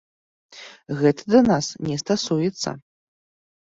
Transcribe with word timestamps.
Гэта 1.03 1.21
да 1.35 1.43
нас 1.51 1.71
не 1.91 2.01
стасуецца. 2.07 2.69